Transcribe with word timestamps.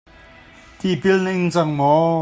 Tipil 0.79 1.17
na 1.23 1.31
ing 1.37 1.45
cang 1.53 1.71
maw? 1.79 2.11